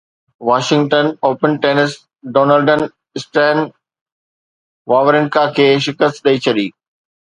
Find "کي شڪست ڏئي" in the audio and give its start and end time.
5.55-6.37